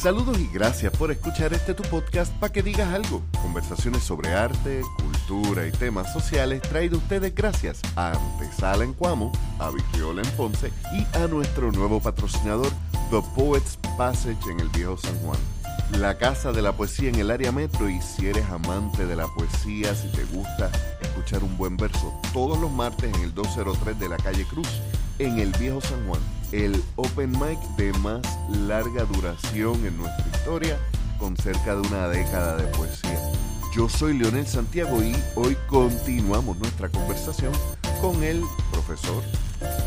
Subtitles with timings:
[0.00, 3.20] Saludos y gracias por escuchar este tu podcast para que digas algo.
[3.42, 9.68] Conversaciones sobre arte, cultura y temas sociales traído ustedes gracias a Antesala en Cuamo, a
[9.68, 12.72] Vigiola en Ponce y a nuestro nuevo patrocinador
[13.10, 15.38] The Poets Passage en el Viejo San Juan
[15.98, 19.26] la Casa de la Poesía en el área metro y si eres amante de la
[19.26, 20.70] poesía, si te gusta
[21.02, 24.68] escuchar un buen verso, todos los martes en el 203 de la calle Cruz,
[25.18, 26.20] en el Viejo San Juan,
[26.52, 28.20] el open mic de más
[28.66, 30.78] larga duración en nuestra historia,
[31.18, 33.18] con cerca de una década de poesía.
[33.74, 37.52] Yo soy Leonel Santiago y hoy continuamos nuestra conversación
[38.00, 38.42] con el
[38.72, 39.22] profesor,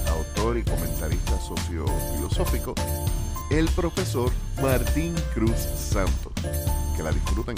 [0.08, 2.76] autor y comentarista sociofilosófico
[3.54, 6.34] el profesor Martín Cruz Santos.
[6.98, 7.56] Que la disfruten.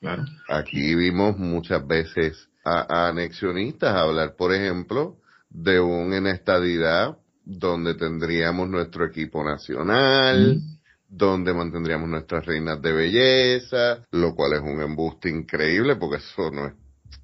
[0.00, 0.24] Claro.
[0.48, 9.06] Aquí vimos muchas veces a, anexionistas hablar, por ejemplo, de una estadidad donde tendríamos nuestro
[9.06, 10.78] equipo nacional, mm.
[11.08, 16.66] donde mantendríamos nuestras reinas de belleza, lo cual es un embuste increíble porque eso no
[16.66, 16.74] es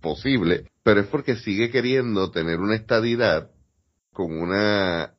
[0.00, 3.50] posible, pero es porque sigue queriendo tener una estadidad
[4.12, 5.12] con una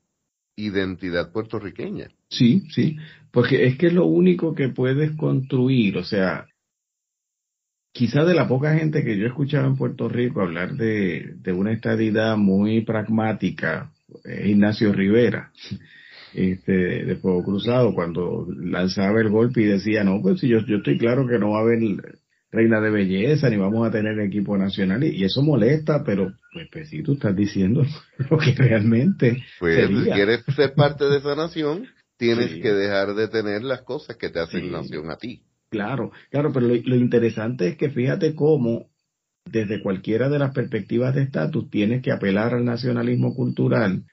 [0.55, 2.09] identidad puertorriqueña.
[2.29, 2.97] Sí, sí,
[3.31, 6.47] porque es que es lo único que puedes construir, o sea,
[7.97, 11.51] quizá de la poca gente que yo he escuchado en Puerto Rico hablar de, de
[11.51, 13.91] una estadidad muy pragmática,
[14.23, 15.51] es Ignacio Rivera,
[16.35, 20.77] este, de Fuego Cruzado, cuando lanzaba el golpe y decía, no, pues si yo, yo
[20.77, 21.79] estoy claro que no va a haber
[22.51, 26.89] reina de belleza, ni vamos a tener equipo nacional, y, eso molesta, pero pues, pues
[26.89, 27.83] si tú estás diciendo
[28.29, 33.27] lo que realmente pues si quieres ser parte de esa nación, tienes que dejar de
[33.27, 35.41] tener las cosas que te hacen nación a ti.
[35.69, 38.87] Claro, claro, pero lo, interesante es que fíjate cómo
[39.45, 44.03] desde cualquiera de las perspectivas de estatus tienes que apelar al nacionalismo cultural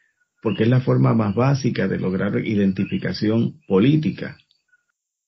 [0.43, 4.37] porque es la forma más básica de lograr identificación política.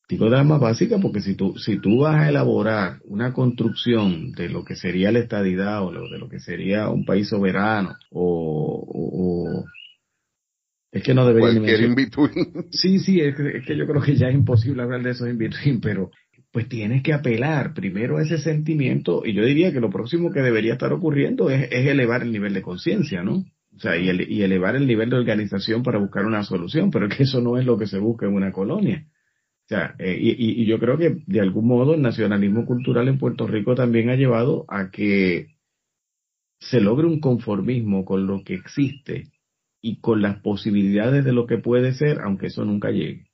[0.09, 4.32] Digo de la más básica porque si tú, si tú vas a elaborar una construcción
[4.32, 9.65] de lo que sería la estadidad o de lo que sería un país soberano o,
[10.96, 12.66] es que no debería Cualquier in between.
[12.70, 15.80] Sí, sí, es que, yo creo que ya es imposible hablar de esos in between,
[15.80, 16.10] pero
[16.52, 20.40] pues tienes que apelar primero a ese sentimiento y yo diría que lo próximo que
[20.40, 23.44] debería estar ocurriendo es, elevar el nivel de conciencia, ¿no?
[23.74, 27.24] O sea, y, y elevar el nivel de organización para buscar una solución, pero que
[27.24, 29.06] eso no es lo que se busca en una colonia.
[29.66, 33.48] O sea, eh, y, yo creo que de algún modo el nacionalismo cultural en Puerto
[33.48, 35.56] Rico también ha llevado a que
[36.60, 39.28] se logre un conformismo con lo que existe
[39.86, 43.26] y con las posibilidades de lo que puede ser, aunque eso nunca llegue.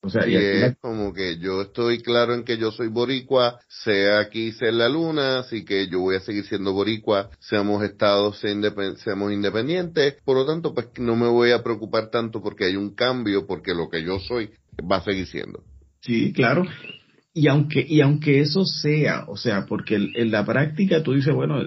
[0.00, 4.20] O sea, y es como que yo estoy claro en que yo soy boricua, sea
[4.20, 8.40] aquí, sea en la luna, así que yo voy a seguir siendo boricua, seamos estados,
[8.40, 12.94] seamos independientes, por lo tanto, pues no me voy a preocupar tanto porque hay un
[12.94, 14.48] cambio, porque lo que yo soy
[14.90, 15.62] va a seguir siendo.
[16.00, 16.64] Sí, claro.
[17.34, 21.60] Y aunque, y aunque eso sea, o sea, porque en la práctica tú dices, bueno,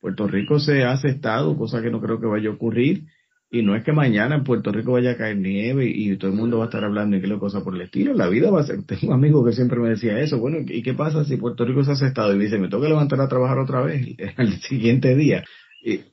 [0.00, 3.06] Puerto Rico se hace estado, cosa que no creo que vaya a ocurrir,
[3.50, 6.36] y no es que mañana en Puerto Rico vaya a caer nieve y, todo el
[6.36, 8.14] mundo va a estar hablando y qué cosa por el estilo.
[8.14, 8.82] La vida va a ser.
[8.86, 10.38] Tengo un amigo que siempre me decía eso.
[10.38, 12.34] Bueno, ¿y qué pasa si Puerto Rico se hace estado?
[12.34, 14.06] Y dice, me tengo que levantar a trabajar otra vez
[14.38, 15.44] el siguiente día.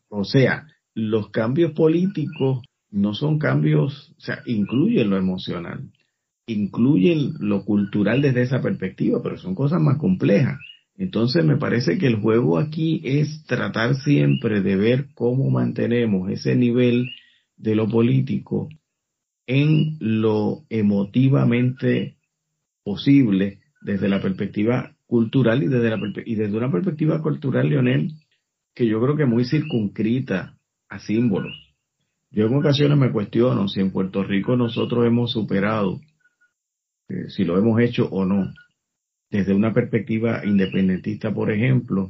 [0.09, 0.65] o sea,
[0.95, 5.83] los cambios políticos no son cambios, o sea, incluyen lo emocional
[6.47, 10.57] incluyen lo cultural desde esa perspectiva, pero son cosas más complejas.
[10.97, 16.55] Entonces me parece que el juego aquí es tratar siempre de ver cómo mantenemos ese
[16.55, 17.11] nivel
[17.57, 18.69] de lo político
[19.45, 22.17] en lo emotivamente
[22.83, 28.13] posible desde la perspectiva cultural y desde, la, y desde una perspectiva cultural, Leonel,
[28.73, 30.57] que yo creo que muy circunscrita
[30.89, 31.53] a símbolos.
[32.29, 35.99] Yo en ocasiones me cuestiono si en Puerto Rico nosotros hemos superado
[37.09, 38.53] eh, si lo hemos hecho o no.
[39.29, 42.09] Desde una perspectiva independentista, por ejemplo,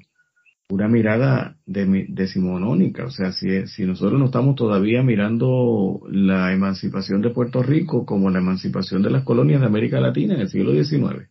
[0.70, 3.06] una mirada de, decimonónica.
[3.06, 8.40] O sea, si, nosotros no estamos todavía mirando la emancipación de Puerto Rico como la
[8.40, 11.30] emancipación de las colonias de América Latina en el siglo XIX,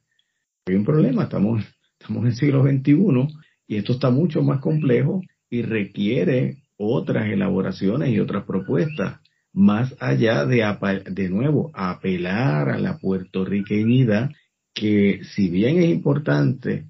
[0.66, 1.24] hay un problema.
[1.24, 1.64] Estamos,
[1.98, 3.36] estamos en el siglo XXI
[3.68, 5.20] y esto está mucho más complejo
[5.50, 9.20] y requiere otras elaboraciones y otras propuestas
[9.52, 10.62] más allá de,
[11.10, 14.30] de nuevo, apelar a la puertorriqueñidad,
[14.74, 16.84] que si bien es importante,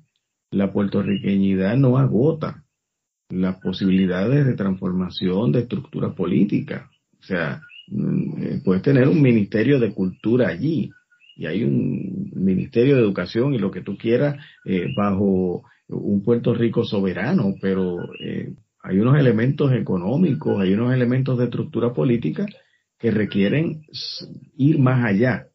[0.50, 2.64] la puertorriqueñidad no agota
[3.28, 6.90] las posibilidades de transformación de estructura política.
[7.20, 10.90] O sea, mm, eh, puedes tener un ministerio de cultura allí
[11.36, 16.54] y hay un ministerio de educación y lo que tú quieras eh, bajo un Puerto
[16.54, 22.46] Rico soberano, pero eh, hay unos elementos económicos, hay unos elementos de estructura política
[22.98, 23.82] que requieren
[24.56, 25.48] ir más allá.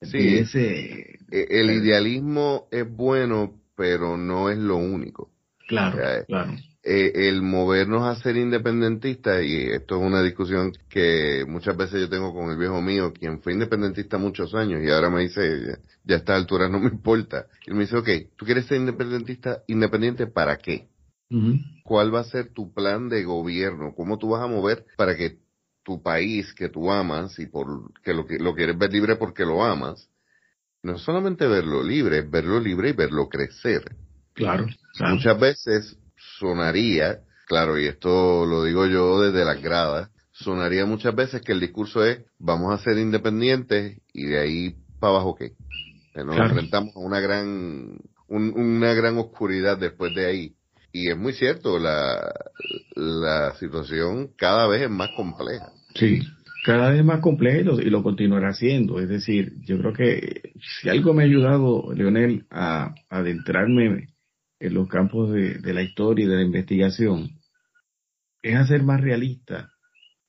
[0.00, 5.30] Sí, ese, el idealismo es bueno, pero no es lo único.
[5.66, 6.52] Claro, claro.
[6.86, 12.10] Eh, el movernos a ser independentistas, y esto es una discusión que muchas veces yo
[12.10, 16.14] tengo con el viejo mío, quien fue independentista muchos años y ahora me dice, ya,
[16.14, 17.46] a esta altura no me importa.
[17.66, 19.62] Y me dice, ok, ¿tú quieres ser independentista?
[19.66, 20.88] ¿Independiente para qué?
[21.84, 23.94] ¿Cuál va a ser tu plan de gobierno?
[23.94, 25.38] ¿Cómo tú vas a mover para que
[25.84, 29.44] tu país que tú amas y por que lo, que lo quieres ver libre porque
[29.44, 30.08] lo amas,
[30.84, 33.96] no solamente verlo libre, es verlo libre y verlo crecer.
[34.34, 34.66] Claro,
[34.96, 35.14] claro.
[35.14, 35.98] Muchas veces
[36.38, 41.60] sonaría, claro, y esto lo digo yo desde las gradas, sonaría muchas veces que el
[41.60, 45.52] discurso es vamos a ser independientes y de ahí para abajo qué.
[46.14, 47.98] Nos enfrentamos a una gran,
[48.28, 50.54] una gran oscuridad después de ahí.
[50.92, 52.32] Y es muy cierto, la,
[52.94, 55.72] la situación cada vez es más compleja.
[55.94, 56.20] Sí,
[56.64, 58.98] cada vez más compleja y lo, y continuará siendo.
[58.98, 64.08] Es decir, yo creo que si algo me ha ayudado, Leonel, a, adentrarme
[64.58, 67.28] en los campos de, la historia y de la investigación
[68.42, 69.70] es hacer más realista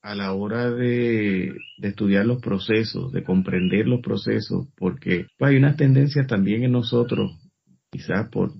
[0.02, 5.76] a la hora de, estudiar los procesos, de comprender los procesos, porque pues, hay unas
[5.76, 7.32] tendencias también en nosotros,
[7.90, 8.52] quizás por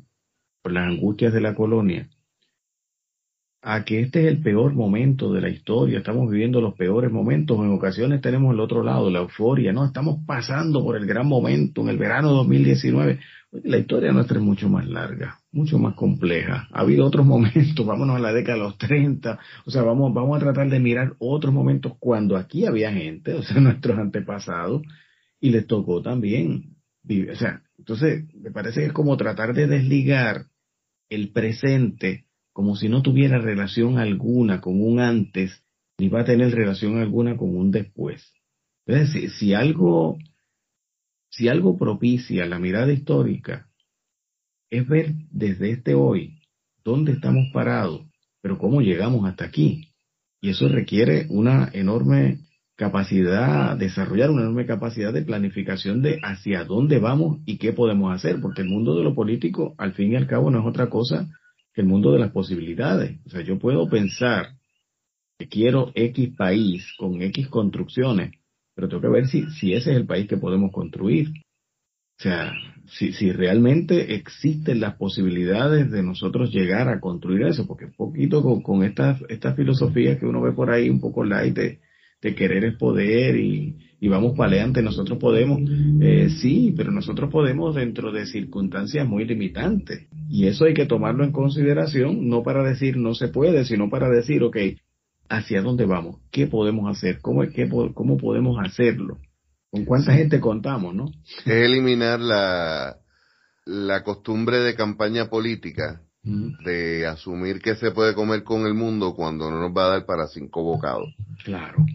[0.65, 2.09] las angustias de la colonia,
[3.63, 7.59] a que este es el peor momento de la historia, estamos viviendo los peores momentos,
[7.59, 11.81] en ocasiones tenemos el otro lado, la euforia, no, estamos pasando por el gran momento
[11.83, 13.19] en el verano 2019.
[13.65, 16.69] La historia nuestra es mucho más larga, mucho más compleja.
[16.73, 20.37] Ha habido otros momentos, vámonos a la década de los 30, o sea, vamos, vamos
[20.37, 24.83] a tratar de mirar otros momentos cuando aquí había gente, o sea, nuestros antepasados,
[25.41, 26.77] y les tocó también.
[27.33, 30.47] O sea, entonces, me parece que es como tratar de desligar
[31.09, 32.27] el presente
[32.57, 35.63] como si no tuviera relación alguna con un antes,
[35.99, 38.33] ni va a tener relación alguna con un después.
[38.87, 40.17] Entonces, si algo
[41.29, 43.69] si algo propicia la mirada histórica
[44.71, 46.39] es ver desde este hoy
[46.83, 48.07] dónde estamos parados,
[48.41, 49.91] pero cómo llegamos hasta aquí.
[50.41, 52.39] Y eso requiere una enorme
[52.75, 58.41] capacidad, desarrollar una enorme capacidad de planificación de hacia dónde vamos y qué podemos hacer,
[58.41, 61.29] porque el mundo de lo político, al fin y al cabo, no es otra cosa
[61.77, 63.19] el mundo de las posibilidades.
[63.27, 64.57] O sea, yo puedo pensar
[65.39, 68.33] que quiero X país con X construcciones,
[68.75, 71.29] pero tengo que ver si, si ese es el país que podemos construir.
[72.19, 72.55] O sea,
[72.87, 78.43] si, si realmente existen las posibilidades de nosotros llegar a construir eso, porque un poquito
[78.43, 81.59] con, con estas, estas filosofías que uno ve por ahí, un poco light
[82.23, 85.61] de querer es poder y, y vamos paleante, nosotros podemos,
[86.01, 90.07] eh, sí, pero nosotros podemos dentro de circunstancias muy limitantes.
[90.29, 94.09] Y eso hay que tomarlo en consideración, no para decir no se puede, sino para
[94.09, 94.57] decir, ok,
[95.29, 99.19] hacia dónde vamos, qué podemos hacer, cómo, qué, cómo podemos hacerlo,
[99.71, 101.07] con cuánta gente contamos, ¿no?
[101.45, 102.97] Es eliminar la,
[103.65, 106.03] la costumbre de campaña política
[106.65, 110.07] de asumir que se puede comer con el mundo cuando no nos va a dar
[110.07, 111.15] para cinco bocados.
[111.45, 111.87] Claro.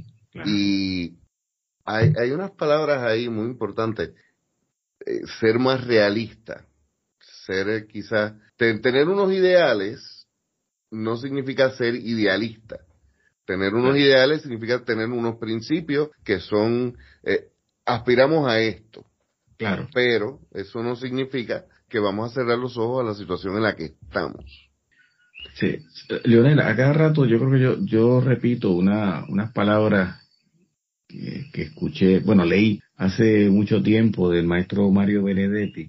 [0.46, 1.18] Y
[1.86, 4.12] hay, hay unas palabras ahí muy importantes.
[5.06, 6.66] Eh, ser más realista,
[7.46, 10.28] ser eh, quizás, tener unos ideales
[10.92, 12.80] no significa ser idealista.
[13.46, 17.48] Tener unos ideales significa tener unos principios que son, eh,
[17.86, 19.06] aspiramos a esto.
[19.58, 19.88] Claro.
[19.94, 23.76] Pero eso no significa que vamos a cerrar los ojos a la situación en la
[23.76, 24.46] que estamos.
[25.56, 25.80] Sí,
[26.24, 30.21] Leonel, a cada rato yo creo que yo, yo repito una, unas palabras
[31.52, 35.88] que, escuché, bueno, leí hace mucho tiempo del maestro Mario Benedetti,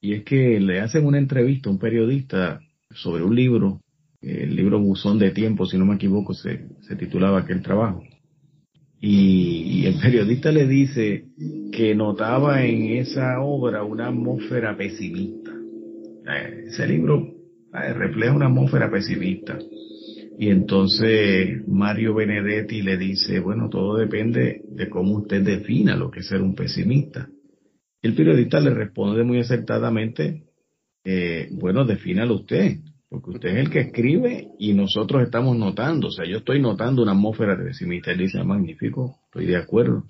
[0.00, 2.60] y es que le hacen una entrevista a un periodista
[2.90, 3.80] sobre un libro
[4.22, 8.02] el libro Buzón de Tiempo, si no me equivoco, se, se titulaba aquel trabajo.
[9.00, 11.24] Y, el periodista le dice
[11.72, 15.50] que notaba en esa obra una atmósfera pesimista.
[15.50, 17.34] Eh, ese libro
[17.72, 19.58] eh, refleja una atmósfera pesimista.
[20.40, 26.20] Y entonces Mario Benedetti le dice, bueno, todo depende de cómo usted defina lo que
[26.20, 27.28] es ser un pesimista.
[28.00, 30.44] El periodista le responde muy acertadamente,
[31.04, 32.78] eh, bueno, defínalo usted
[33.10, 37.02] porque usted es el que escribe y nosotros estamos notando, o sea, yo estoy notando
[37.02, 38.10] una atmósfera de pesimista.
[38.10, 40.04] Él dice, magnífico, estoy de acuerdo.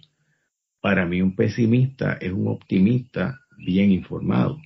[0.81, 4.59] Para mí un pesimista es un optimista bien informado.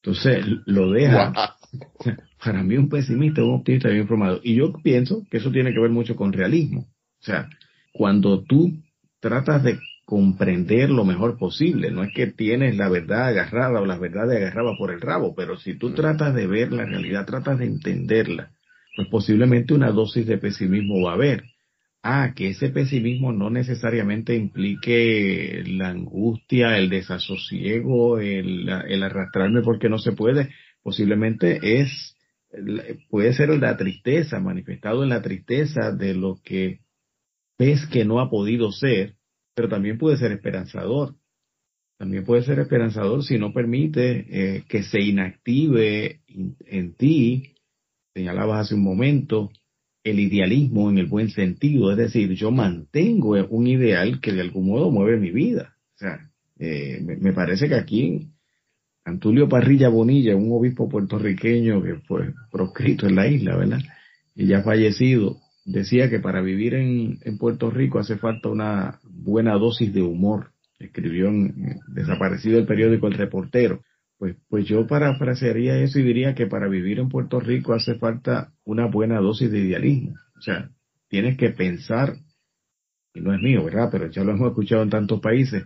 [0.00, 1.55] Entonces, lo deja.
[2.44, 4.40] Para mí un pesimista es un optimista bien informado.
[4.42, 6.80] Y yo pienso que eso tiene que ver mucho con realismo.
[7.20, 7.48] O sea,
[7.92, 8.72] cuando tú
[9.20, 11.90] tratas de comprender lo mejor posible.
[11.90, 15.58] No es que tienes la verdad agarrada o la verdad agarrada por el rabo, pero
[15.58, 18.52] si tú tratas de ver la realidad, tratas de entenderla,
[18.94, 21.44] pues posiblemente una dosis de pesimismo va a haber.
[22.04, 29.88] Ah, que ese pesimismo no necesariamente implique la angustia, el desasosiego, el, el arrastrarme porque
[29.88, 30.50] no se puede.
[30.86, 32.16] Posiblemente es,
[33.10, 36.78] puede ser la tristeza, manifestado en la tristeza de lo que
[37.58, 39.16] ves que no ha podido ser,
[39.56, 41.16] pero también puede ser esperanzador.
[41.98, 47.56] También puede ser esperanzador si no permite eh, que se inactive en ti,
[48.14, 49.50] señalabas hace un momento,
[50.04, 54.68] el idealismo en el buen sentido, es decir, yo mantengo un ideal que de algún
[54.68, 55.74] modo mueve mi vida.
[55.96, 58.28] O sea, eh, me, parece que aquí
[59.06, 63.78] Antulio Parrilla Bonilla, un obispo puertorriqueño que fue proscrito en la isla, ¿verdad?
[64.34, 69.94] Y ya fallecido, decía que para vivir en, Puerto Rico hace falta una buena dosis
[69.94, 70.50] de humor.
[70.80, 73.80] Escribió en desaparecido el periódico El Reportero.
[74.18, 78.54] Pues, pues yo parafrasearía eso y diría que para vivir en Puerto Rico hace falta
[78.64, 80.16] una buena dosis de idealismo.
[80.36, 80.70] O sea,
[81.08, 82.16] tienes que pensar,
[83.14, 83.88] y no es mío, ¿verdad?
[83.92, 85.64] Pero ya lo hemos escuchado en tantos países,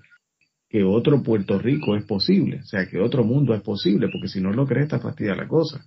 [0.71, 4.41] que otro Puerto Rico es posible, o sea, que otro mundo es posible, porque si
[4.41, 5.85] no lo crees está fastidia la cosa.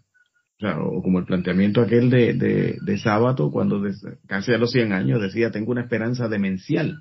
[0.58, 3.82] O, sea, o como el planteamiento aquel de, de, de Sábato, cuando
[4.28, 7.00] casi a los 100 años decía, tengo una esperanza demencial.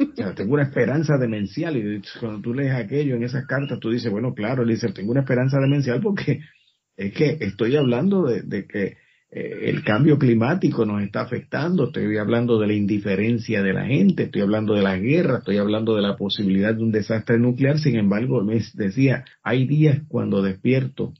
[0.00, 1.76] O sea, tengo una esperanza demencial.
[1.76, 5.12] Y cuando tú lees aquello en esas cartas, tú dices, bueno, claro, él dice, tengo
[5.12, 6.40] una esperanza demencial porque
[6.96, 8.96] es que estoy hablando de, que eh,
[9.34, 14.42] el cambio climático nos está afectando, estoy hablando de la indiferencia de la gente, estoy
[14.42, 17.78] hablando de la guerra, estoy hablando de la posibilidad de un desastre nuclear.
[17.78, 21.14] Sin embargo, me decía, hay días cuando despierto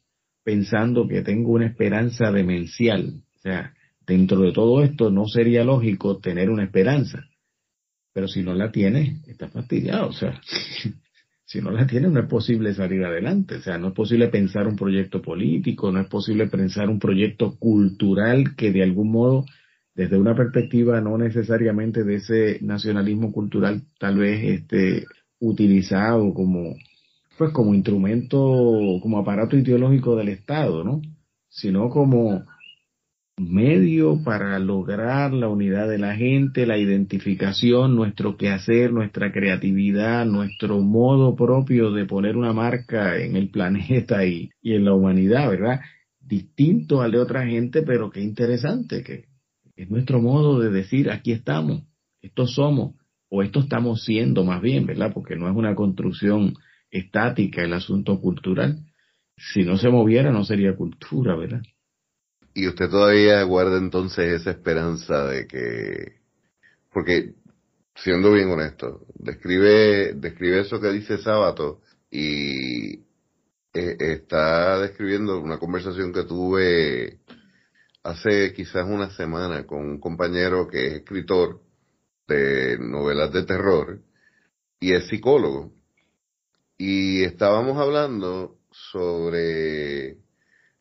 [0.44, 3.22] pensando que tengo una esperanza demencial.
[3.36, 3.72] O sea,
[4.06, 7.24] dentro de todo esto no sería lógico tener una esperanza.
[8.12, 10.08] Pero si no la tiene, está fastidiado.
[10.08, 10.38] O sea,
[11.52, 13.56] si no la tiene, no es posible salir adelante.
[13.56, 17.58] O sea, no es posible pensar un proyecto político, no es posible pensar un proyecto
[17.58, 19.44] cultural que de algún modo,
[19.94, 25.04] desde una perspectiva no necesariamente de ese nacionalismo cultural, tal vez esté
[25.40, 26.74] utilizado como,
[27.36, 28.38] pues como instrumento,
[29.02, 31.02] como aparato ideológico del Estado, ¿no?
[31.50, 32.46] Sino como
[33.38, 40.80] medio para lograr la unidad de la gente, la identificación, nuestro quehacer, nuestra creatividad, nuestro
[40.80, 45.80] modo propio de poner una marca en el planeta y, en la humanidad, ¿verdad?
[46.20, 49.26] Distinto al de otra gente, pero qué interesante, que
[49.76, 51.82] es nuestro modo de decir, aquí estamos,
[52.20, 52.94] esto somos,
[53.28, 55.10] o esto estamos siendo más bien, ¿verdad?
[55.14, 56.54] Porque no es una construcción
[56.90, 58.78] estática el asunto cultural.
[59.38, 61.62] Si no se moviera, no sería cultura, ¿verdad?
[62.54, 66.20] Y usted todavía guarda entonces esa esperanza de que,
[66.92, 67.34] porque
[67.94, 71.80] siendo bien honesto, describe, describe eso que dice Sábato
[72.10, 72.94] y
[73.74, 77.18] eh, está describiendo una conversación que tuve
[78.02, 81.60] hace quizás una semana con un compañero que es escritor
[82.28, 84.00] de novelas de terror
[84.80, 85.72] y es psicólogo.
[86.76, 90.18] Y estábamos hablando sobre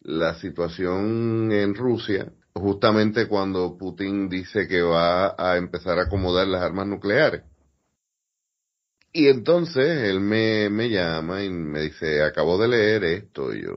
[0.01, 6.62] la situación en Rusia, justamente cuando Putin dice que va a empezar a acomodar las
[6.62, 7.43] armas nucleares.
[9.13, 13.53] Y entonces él me, me llama y me dice, acabo de leer esto.
[13.53, 13.75] Y yo,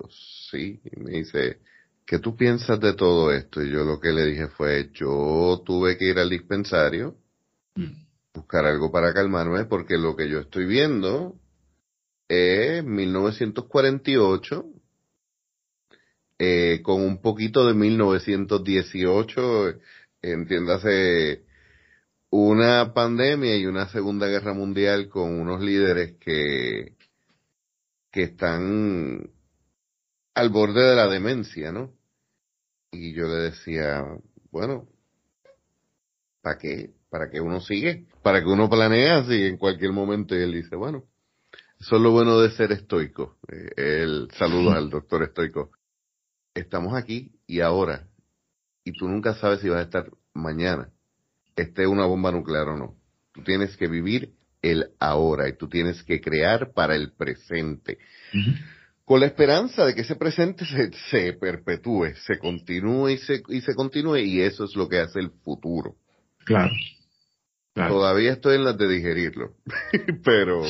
[0.50, 0.80] sí.
[0.84, 1.58] Y me dice,
[2.06, 3.62] ¿qué tú piensas de todo esto?
[3.62, 7.16] Y yo lo que le dije fue, yo tuve que ir al dispensario,
[7.74, 8.04] mm.
[8.32, 11.34] buscar algo para calmarme, porque lo que yo estoy viendo
[12.28, 14.73] es 1948
[16.38, 19.74] eh, con un poquito de 1918,
[20.22, 21.44] entiéndase,
[22.30, 26.94] una pandemia y una segunda guerra mundial con unos líderes que,
[28.10, 29.30] que están
[30.34, 31.92] al borde de la demencia, ¿no?
[32.90, 34.04] Y yo le decía,
[34.50, 34.88] bueno,
[36.42, 36.90] ¿para qué?
[37.08, 38.06] ¿Para qué uno sigue?
[38.22, 40.36] ¿Para que uno planea así en cualquier momento?
[40.36, 41.04] Y él dice, bueno,
[41.78, 43.38] eso es lo bueno de ser estoico.
[43.48, 45.70] Eh, el saludo al doctor estoico
[46.54, 48.06] estamos aquí y ahora,
[48.84, 50.90] y tú nunca sabes si vas a estar mañana,
[51.56, 52.94] esté una bomba nuclear o no.
[53.32, 57.98] Tú tienes que vivir el ahora y tú tienes que crear para el presente.
[59.04, 63.60] Con la esperanza de que ese presente se, se perpetúe, se continúe y se, y
[63.60, 65.96] se continúe, y eso es lo que hace el futuro.
[66.44, 66.72] Claro.
[67.74, 69.54] Todavía estoy en las de digerirlo,
[70.24, 70.62] pero,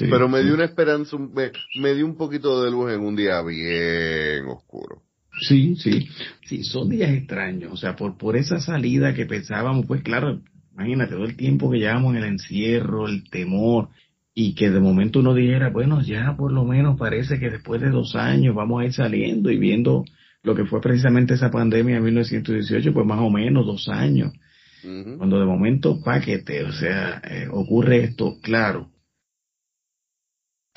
[0.00, 3.40] pero me dio una esperanza, me, me dio un poquito de luz en un día
[3.42, 5.02] bien oscuro.
[5.40, 6.08] Sí, sí,
[6.44, 10.40] sí, son días extraños, o sea, por, por esa salida que pensábamos, pues claro,
[10.74, 13.88] imagínate todo el tiempo que llevamos en el encierro, el temor,
[14.34, 17.90] y que de momento uno dijera, bueno, ya por lo menos parece que después de
[17.90, 20.04] dos años vamos a ir saliendo y viendo
[20.44, 24.32] lo que fue precisamente esa pandemia en 1918, pues más o menos dos años.
[24.80, 28.90] Cuando de momento, paquete, o sea, eh, ocurre esto, claro,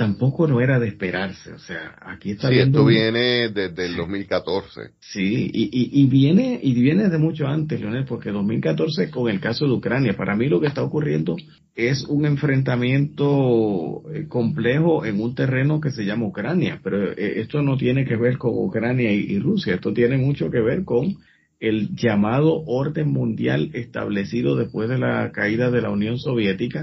[0.01, 1.53] tampoco no era de esperarse.
[1.53, 4.93] O sea, aquí está sí, esto viene desde el 2014.
[4.99, 9.39] Sí, y, y, y, viene y viene de mucho antes, Leonel, porque 2014 con el
[9.39, 10.17] caso de Ucrania.
[10.17, 11.35] Para mí lo que está ocurriendo
[11.75, 17.61] es un enfrentamiento eh, complejo en un terreno que se llama Ucrania, pero eh, esto
[17.61, 21.17] no tiene que ver con Ucrania y, Rusia, esto tiene mucho que ver con
[21.59, 26.81] el llamado orden mundial establecido después de la caída de la Unión Soviética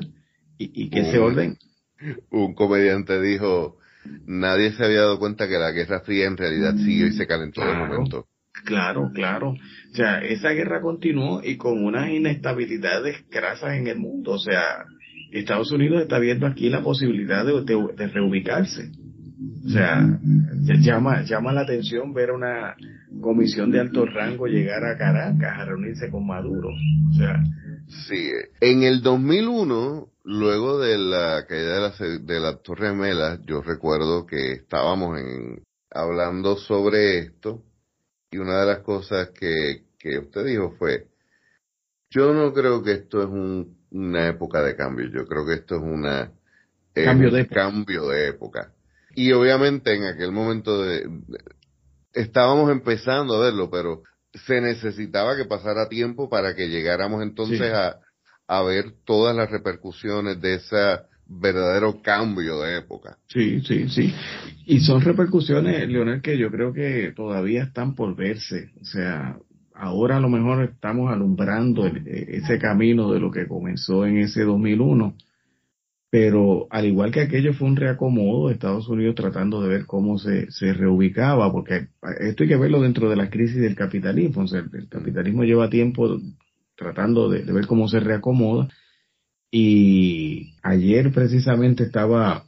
[0.56, 1.56] y, y que ese orden
[2.30, 3.78] un comediante dijo,
[4.26, 7.60] nadie se había dado cuenta que la Guerra Fría en realidad siguió y se calentó
[7.64, 8.26] de momento.
[8.64, 9.50] Claro, claro.
[9.50, 14.32] O sea, esa guerra continuó y con unas inestabilidades grasas en el mundo.
[14.32, 14.84] O sea,
[15.32, 17.62] Estados Unidos está viendo aquí la posibilidad de,
[17.96, 18.90] de, reubicarse.
[19.64, 20.18] O sea,
[20.80, 22.76] llama, llama la atención ver una
[23.20, 26.68] comisión de alto rango llegar a Caracas a reunirse con Maduro.
[26.68, 27.42] O sea,
[28.06, 33.62] sí, en el 2001 Luego de la caída de la, de la Torre Mela, yo
[33.62, 37.64] recuerdo que estábamos en, hablando sobre esto
[38.30, 41.06] y una de las cosas que, que usted dijo fue,
[42.10, 45.76] yo no creo que esto es un, una época de cambio, yo creo que esto
[45.76, 46.30] es una
[46.92, 48.74] cambio, de, cambio de época.
[49.14, 51.08] Y obviamente en aquel momento de,
[52.12, 57.98] estábamos empezando a verlo, pero se necesitaba que pasara tiempo para que llegáramos entonces a,
[58.46, 60.76] a ver todas las repercusiones de ese
[61.28, 63.18] verdadero cambio de época.
[63.26, 64.12] Sí, sí, sí.
[64.66, 68.70] Y son repercusiones, Leonel, que yo creo que todavía están por verse.
[68.80, 69.38] O sea,
[69.74, 75.14] ahora a lo mejor estamos alumbrando ese camino de lo que comenzó en ese 2001.
[76.10, 80.50] Pero al igual que aquello fue un reacomodo, Estados Unidos tratando de ver cómo se,
[80.50, 81.88] se reubicaba, porque
[82.20, 84.42] esto hay que verlo dentro de la crisis del capitalismo.
[84.42, 86.18] O sea, el capitalismo lleva tiempo
[86.76, 88.68] tratando de, ver cómo se reacomoda.
[89.50, 92.44] Y ayer precisamente estaba,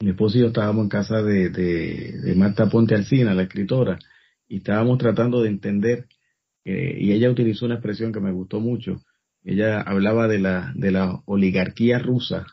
[0.00, 3.98] mi esposo y yo estábamos en casa de, de, Marta Ponte Alcina, la escritora,
[4.46, 6.06] y estábamos tratando de entender,
[6.64, 9.02] eh, y ella utilizó una expresión que me gustó mucho.
[9.42, 12.46] Ella hablaba de la, de la oligarquía rusa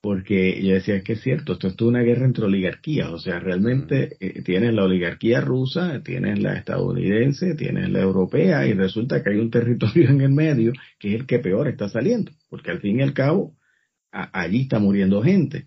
[0.00, 4.16] porque yo decía que es cierto, esto es una guerra entre oligarquías, o sea, realmente
[4.20, 9.38] eh, tienes la oligarquía rusa, tienes la estadounidense, tienes la europea y resulta que hay
[9.38, 13.00] un territorio en el medio que es el que peor está saliendo, porque al fin
[13.00, 13.56] y al cabo
[14.10, 15.66] allí está muriendo gente,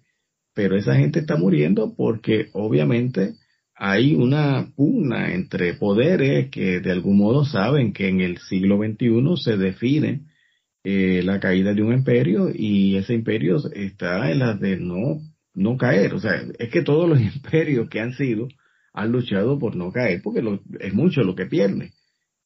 [0.53, 3.35] pero esa gente está muriendo porque obviamente
[3.75, 9.37] hay una pugna entre poderes que de algún modo saben que en el siglo XXI
[9.41, 10.21] se define
[10.83, 15.19] eh, la caída de un imperio y ese imperio está en las de no,
[15.53, 16.13] no caer.
[16.13, 18.47] O sea, es que todos los imperios que han sido
[18.93, 20.41] han luchado por no caer porque
[20.79, 21.91] es mucho lo que pierde.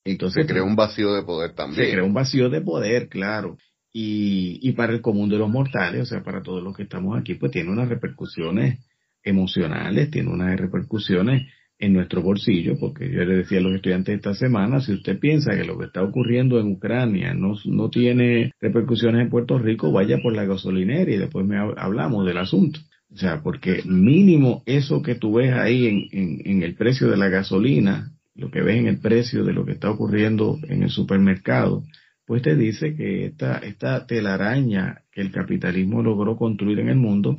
[0.05, 1.85] Entonces, se crea un vacío de poder también.
[1.85, 3.57] Se crea un vacío de poder, claro.
[3.93, 7.17] Y, y para el común de los mortales, o sea, para todos los que estamos
[7.17, 8.79] aquí, pues tiene unas repercusiones
[9.23, 11.47] emocionales, tiene unas repercusiones
[11.83, 15.53] en nuestro bolsillo, porque yo le decía a los estudiantes esta semana, si usted piensa
[15.53, 20.19] que lo que está ocurriendo en Ucrania no, no tiene repercusiones en Puerto Rico, vaya
[20.19, 22.79] por la gasolinera y después me hablamos del asunto.
[23.13, 27.17] O sea, porque mínimo eso que tú ves ahí en, en, en el precio de
[27.17, 30.89] la gasolina, lo que ves en el precio de lo que está ocurriendo en el
[30.89, 31.83] supermercado,
[32.25, 37.35] pues te dice que esta, esta telaraña que el capitalismo logró construir en el mundo,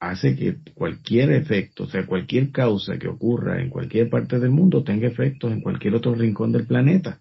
[0.00, 4.84] hace que cualquier efecto, o sea, cualquier causa que ocurra en cualquier parte del mundo
[4.84, 7.20] tenga efectos en cualquier otro rincón del planeta.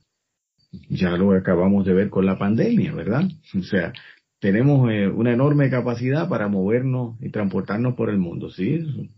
[0.90, 3.24] Ya lo acabamos de ver con la pandemia, ¿verdad?
[3.58, 3.94] O sea,
[4.40, 9.10] tenemos eh, una enorme capacidad para movernos y transportarnos por el mundo, ¿sí?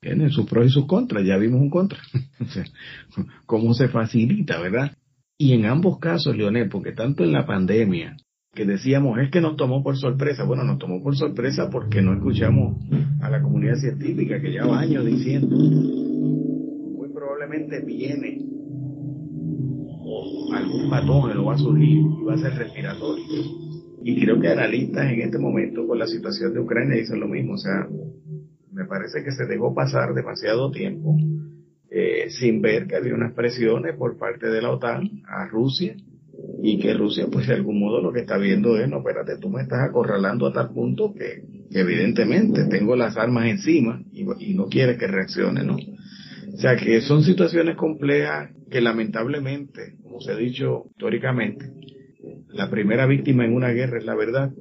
[0.00, 1.98] Tiene sus pros y sus contras, ya vimos un contra.
[2.40, 2.64] o sea,
[3.46, 4.96] cómo se facilita, ¿verdad?
[5.38, 8.16] Y en ambos casos, Leonel, porque tanto en la pandemia
[8.56, 10.42] que decíamos es que nos tomó por sorpresa.
[10.44, 12.76] Bueno, nos tomó por sorpresa porque no escuchamos
[13.20, 18.40] a la comunidad científica que lleva años diciendo muy probablemente viene
[20.08, 23.24] o algún patógeno va a surgir y va a ser respiratorio.
[24.02, 27.54] Y creo que analistas en este momento con la situación de Ucrania dicen lo mismo.
[27.54, 27.86] O sea,
[28.72, 31.16] me parece que se dejó pasar demasiado tiempo
[31.90, 35.96] eh, sin ver que había unas presiones por parte de la OTAN a Rusia
[36.62, 39.50] y que Rusia pues de algún modo lo que está viendo es, no, espérate, tú
[39.50, 41.42] me estás acorralando a tal punto que,
[41.72, 45.76] evidentemente tengo las armas encima y, no quiere que reaccione, ¿no?
[45.76, 51.70] O sea que son situaciones complejas que lamentablemente, como se ha dicho históricamente,
[52.48, 54.52] la primera víctima en una guerra es la verdad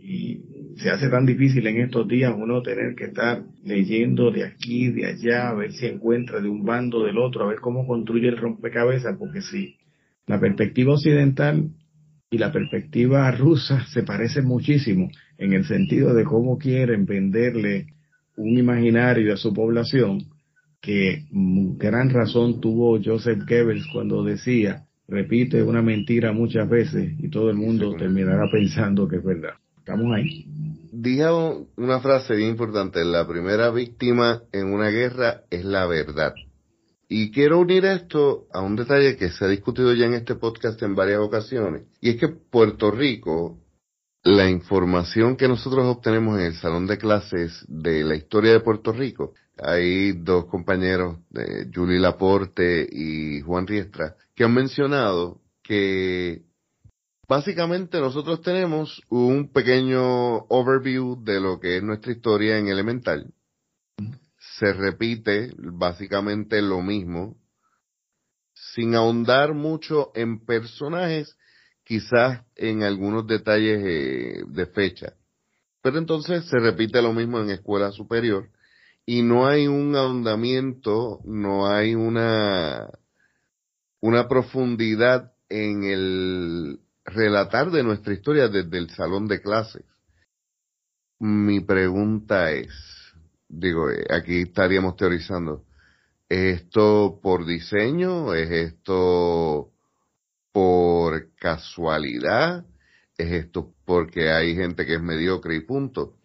[0.00, 0.40] y
[0.76, 5.06] se hace tan difícil en estos días uno tener que estar leyendo de aquí, de
[5.06, 8.36] allá, a ver si encuentra de un bando del otro, a ver cómo construye el
[8.36, 9.76] rompecabezas, porque si
[10.26, 11.70] la perspectiva occidental
[12.30, 15.08] y la perspectiva rusa se parece muchísimo
[15.38, 17.86] en el sentido de cómo quieren venderle
[18.36, 20.24] un imaginario a su población
[20.80, 27.50] que gran razón tuvo Joseph Goebbels cuando decía repite una mentira muchas veces y todo
[27.50, 29.54] el mundo terminará pensando que es verdad.
[29.78, 30.44] Estamos ahí.
[30.92, 36.34] Dijo una frase bien importante, la primera víctima en una guerra es la verdad.
[37.08, 40.82] Y quiero unir esto a un detalle que se ha discutido ya en este podcast
[40.82, 43.58] en varias ocasiones, y es que Puerto Rico,
[44.24, 48.92] la información que nosotros obtenemos en el salón de clases de la historia de Puerto
[48.92, 56.42] Rico, hay dos compañeros, de Julie Laporte y Juan Riestra, que han mencionado que
[57.28, 63.32] básicamente nosotros tenemos un pequeño overview de lo que es nuestra historia en elemental.
[64.58, 67.36] Se repite básicamente lo mismo,
[68.54, 71.36] sin ahondar mucho en personajes,
[71.84, 75.14] quizás en algunos detalles eh, de fecha.
[75.82, 78.50] Pero entonces se repite lo mismo en escuela superior
[79.04, 82.88] y no hay un ahondamiento, no hay una,
[84.00, 89.84] una profundidad en el relatar de nuestra historia desde el salón de clases.
[91.20, 92.95] Mi pregunta es,
[93.48, 95.64] digo, eh, aquí estaríamos teorizando,
[96.28, 98.34] ¿es esto por diseño?
[98.34, 99.70] ¿Es esto
[100.52, 102.64] por casualidad?
[103.16, 106.16] ¿Es esto porque hay gente que es mediocre y punto?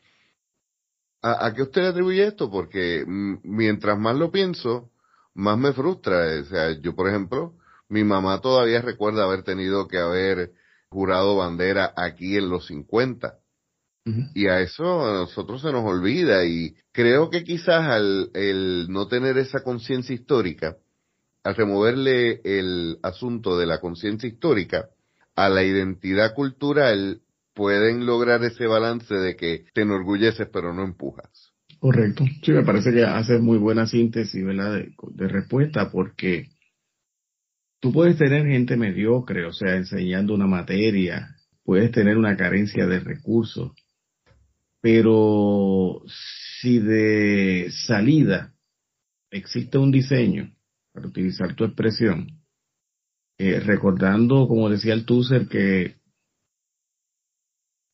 [1.24, 2.50] ¿A, qué usted atribuye esto?
[2.50, 4.90] Porque mientras más lo pienso,
[5.36, 6.42] más me frustra.
[6.42, 7.54] O sea, yo, por ejemplo,
[7.90, 10.54] mi mamá todavía recuerda haber tenido que haber
[10.90, 13.41] jurado bandera aquí en los 50.
[14.04, 19.08] Y a eso a nosotros se nos olvida y creo que quizás al el no
[19.08, 20.78] tener esa conciencia histórica,
[21.44, 24.90] al removerle el asunto de la conciencia histórica
[25.36, 27.22] a la identidad cultural,
[27.54, 31.52] pueden lograr ese balance de que te enorgulleces pero no empujas.
[31.80, 32.26] Correcto.
[32.44, 34.76] Sí, me parece que hace muy buena síntesis ¿verdad?
[34.76, 36.50] De, de, respuesta porque
[37.80, 43.00] tú puedes tener gente mediocre, o sea, enseñando una materia, puedes tener una carencia de
[43.00, 43.72] recursos,
[44.82, 46.02] pero
[46.62, 48.54] si de salida
[49.30, 50.52] existe un diseño,
[50.94, 52.42] para utilizar tu expresión,
[53.38, 55.96] eh, recordando, como decía el Tusser, que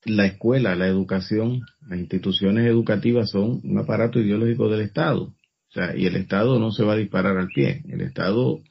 [0.05, 5.23] la escuela, la educación, las instituciones educativas son un aparato ideológico del Estado.
[5.23, 7.83] O sea, y el Estado no se va a disparar al pie.
[7.87, 8.61] El Estado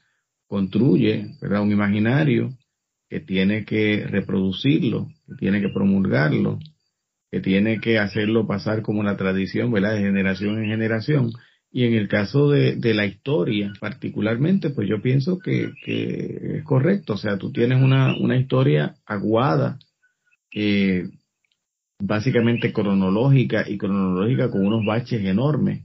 [0.47, 1.63] construye ¿verdad?
[1.63, 2.57] un imaginario
[3.09, 6.59] que tiene que reproducirlo, que tiene que promulgarlo,
[7.31, 9.95] que tiene que hacerlo pasar como una tradición, ¿verdad?
[9.95, 11.33] De generación en generación.
[11.73, 16.65] Y en el caso de, de la historia, particularmente, pues yo pienso que, que, es
[16.65, 17.15] correcto.
[17.15, 19.79] O sea, tú tienes una, una historia aguada,
[21.99, 25.85] básicamente cronológica y cronológica con unos baches enormes.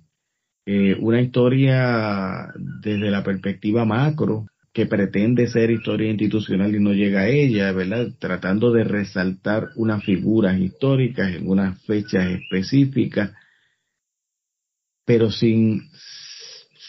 [0.66, 7.22] Eh, una historia desde la perspectiva macro que pretende ser historia institucional y no llega
[7.22, 8.08] a ella, ¿verdad?
[8.20, 13.34] Tratando de resaltar unas figuras históricas en unas fechas específicas,
[15.06, 15.82] pero sin,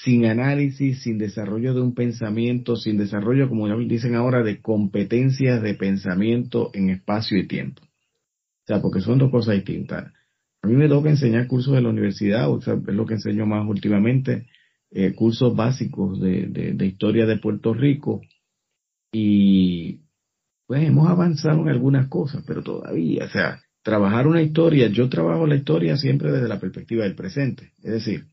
[0.04, 5.74] sin análisis, sin desarrollo de un pensamiento, sin desarrollo, como dicen ahora, de competencias de
[5.74, 7.82] pensamiento en espacio y tiempo.
[7.82, 10.12] O sea, porque son dos cosas distintas.
[10.62, 13.44] A mí me toca enseñar cursos de la universidad, o sea, es lo que enseño
[13.44, 14.46] más últimamente,
[14.94, 18.20] eh, cursos básicos de, de, historia de Puerto Rico.
[19.12, 20.00] Y
[20.66, 25.46] pues hemos avanzado en algunas cosas, pero todavía, o sea, trabajar una historia, yo trabajo
[25.46, 27.72] la historia siempre desde la perspectiva del presente.
[27.82, 28.26] Es decir,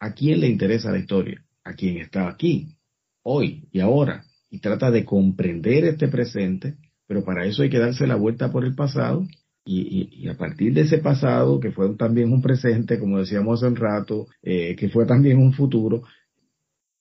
[0.00, 1.44] ¿a quién le interesa la historia?
[1.64, 2.76] A quien está aquí,
[3.22, 8.06] hoy y ahora, y trata de comprender este presente, pero para eso hay que darse
[8.06, 9.26] la vuelta por el pasado
[9.70, 13.76] y, a partir de ese pasado, que fue también un presente, como decíamos hace un
[13.76, 16.04] rato, eh, que fue también un futuro,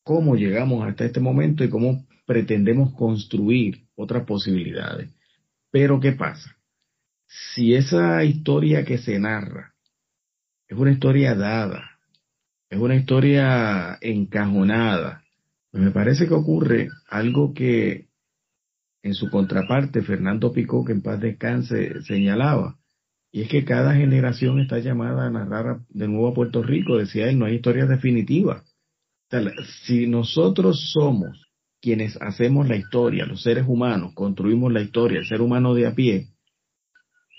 [0.03, 5.09] cómo llegamos hasta este momento y cómo pretendemos construir otras posibilidades.
[5.71, 6.57] Pero ¿qué pasa?
[7.25, 9.73] Si esa historia que se narra
[10.67, 11.91] es una historia dada,
[12.69, 15.23] es una historia encajonada,
[15.71, 18.06] pues me parece que ocurre algo que
[19.07, 22.77] en su contraparte, Fernando Picó, que en paz descanse, señalaba,
[23.31, 27.29] y es que cada generación está llamada a narrar de nuevo a Puerto Rico, decía
[27.29, 28.63] él, no hay historia definitiva.
[29.85, 31.45] si nosotros somos
[31.81, 35.95] quienes hacemos la historia, los seres humanos, construimos la historia, el ser humano de a
[35.95, 36.27] pie,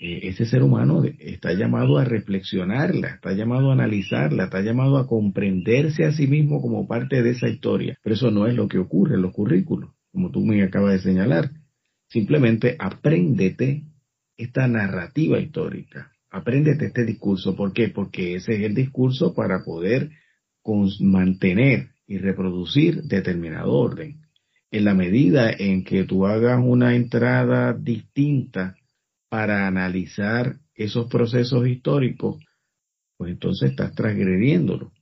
[0.00, 5.06] eh, ese ser humano está llamado a reflexionarla, está llamado a analizarla, está llamado a
[5.06, 7.98] comprenderse a sí mismo como parte de esa historia.
[8.02, 11.00] Pero eso no es lo que ocurre en los currículos como tú me acabas de
[11.00, 11.50] señalar.
[12.08, 13.84] Simplemente apréndete
[14.36, 17.54] esta narrativa histórica, apréndete este discurso.
[17.54, 17.88] ¿Por qué?
[17.88, 20.10] Porque ese es el discurso para poder
[21.00, 24.22] mantener y reproducir determinado orden.
[24.70, 28.76] En la medida en que tú hagas una entrada distinta
[29.30, 32.42] para analizar esos procesos históricos,
[33.16, 34.92] pues entonces estás transgrediéndolo.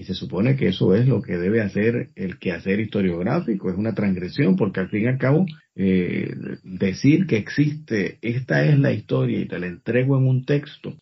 [0.00, 3.94] Y se supone que eso es lo que debe hacer el quehacer historiográfico, es una
[3.94, 6.34] transgresión, porque al fin y al cabo, eh,
[6.64, 10.96] decir que existe, esta es la historia y te la entrego en un texto,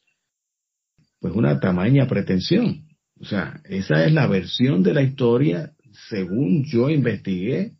[1.20, 2.88] pues una tamaña pretensión.
[3.20, 5.74] O sea, esa es la versión de la historia
[6.08, 7.74] según yo investigué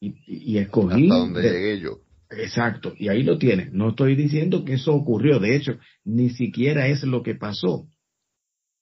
[0.00, 1.10] y, escogí.
[1.10, 1.98] Hasta donde llegué yo.
[2.30, 3.70] Exacto, y ahí lo tienes.
[3.74, 7.86] No estoy diciendo que eso ocurrió, de hecho, ni siquiera es lo que pasó.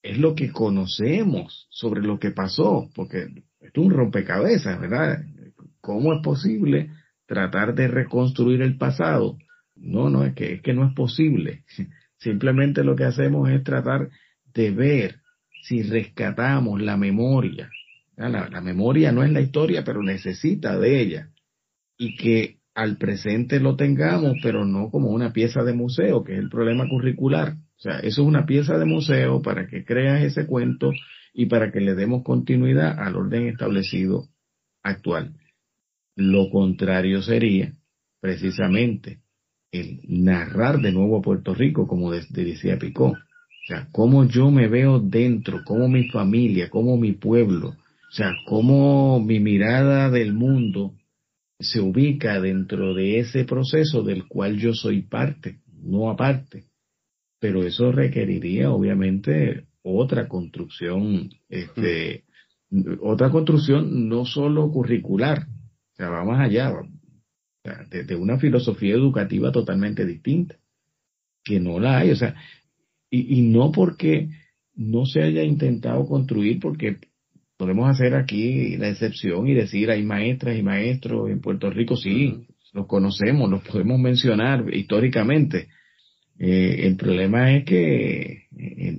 [0.02, 3.28] Es lo que conocemos sobre lo que pasó, porque
[3.60, 5.24] es un rompecabezas, ¿verdad?
[5.80, 6.90] ¿Cómo es posible
[7.26, 9.38] tratar de reconstruir el pasado?
[9.76, 11.64] No, no, es que, es que no es posible.
[12.18, 14.10] Simplemente lo que hacemos es tratar
[14.54, 15.20] de ver
[15.62, 17.70] si rescatamos la memoria.
[18.16, 21.30] La, la memoria no es la historia, pero necesita de ella.
[21.96, 26.38] Y que al presente lo tengamos, pero no como una pieza de museo, que es
[26.38, 27.54] el problema curricular.
[27.76, 30.92] O sea, eso es una pieza de museo para que creas ese cuento
[31.34, 34.28] y para que le demos continuidad al orden establecido
[34.82, 35.34] actual.
[36.16, 37.72] Lo contrario sería
[38.20, 39.20] precisamente
[39.70, 43.06] el narrar de nuevo a Puerto Rico, como decía Picó.
[43.06, 48.34] O sea, cómo yo me veo dentro, cómo mi familia, cómo mi pueblo, o sea,
[48.44, 50.94] cómo mi mirada del mundo
[51.62, 56.64] se ubica dentro de ese proceso del cual yo soy parte, no aparte.
[57.40, 62.24] Pero eso requeriría obviamente otra construcción, este,
[63.00, 66.72] otra construcción no solo curricular, o sea, va más allá,
[67.90, 70.56] de, una filosofía educativa totalmente distinta,
[71.44, 72.36] que no la hay, o sea,
[73.10, 74.30] y, y no porque
[74.74, 76.98] no se haya intentado construir, porque
[77.62, 82.44] podemos hacer aquí la excepción y decir hay maestras y maestros en Puerto Rico, sí,
[82.72, 85.68] los conocemos, los podemos mencionar históricamente.
[86.40, 88.48] Eh, el problema es que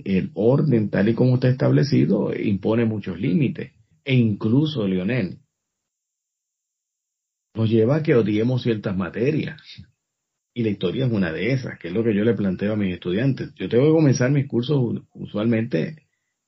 [0.06, 3.73] el, orden tal y como está establecido impone muchos límites
[4.06, 5.39] e incluso, Lionel,
[7.54, 9.62] nos lleva a que odiemos ciertas materias.
[10.54, 12.78] Y la historia es una de esas, que es lo que yo le planteo a
[12.78, 13.54] mis estudiantes.
[13.56, 16.02] Yo tengo que comenzar mis cursos usualmente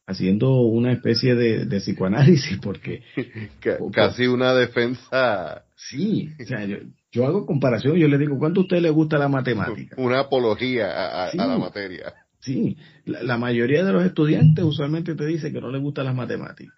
[0.07, 3.01] haciendo una especie de, psicoanálisis porque
[3.91, 6.65] casi una defensa sí o sea
[7.11, 9.95] yo, hago comparación yo le digo ¿cuánto a usted le gusta la matemática?
[9.99, 15.61] una apología a, la materia sí la, mayoría de los estudiantes usualmente te dice que
[15.61, 16.75] no le gusta las matemáticas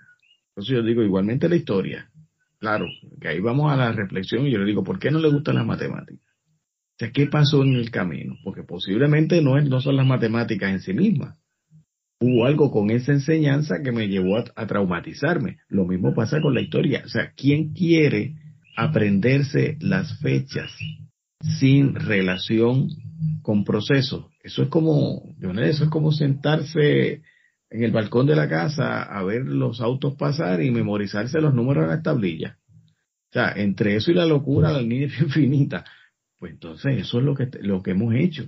[0.50, 2.10] entonces yo digo igualmente la historia
[2.60, 2.86] claro
[3.20, 5.56] que ahí vamos a la reflexión y yo le digo ¿por qué no le gustan
[5.56, 6.22] las matemáticas?
[6.22, 8.38] o sea ¿qué pasó en el camino?
[8.46, 11.38] porque posiblemente no, es, no son las matemáticas en sí mismas
[12.20, 15.58] hubo algo con esa enseñanza que me llevó a, traumatizarme.
[15.70, 17.04] Lo mismo pasa con la historia.
[17.06, 18.36] O sea, ¿quién quiere
[18.76, 20.72] aprenderse las fechas
[21.60, 22.90] sin relación
[23.42, 24.26] con procesos?
[24.44, 27.22] Eso es como, eso es como sentarse
[27.70, 31.84] en el balcón de la casa a ver los autos pasar y memorizarse los números
[31.84, 32.58] de las tablillas.
[33.30, 35.86] O sea, entre eso y la locura, la línea infinita.
[36.40, 38.48] Pues entonces eso es lo que, lo que hemos hecho.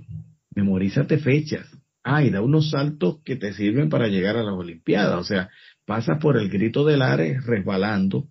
[0.54, 1.66] Memorízate fechas,
[2.02, 5.20] Ah, y da unos saltos que te sirven para llegar a las Olimpiadas.
[5.20, 5.50] O sea,
[5.84, 8.28] pasas por el grito del Ares resbalando,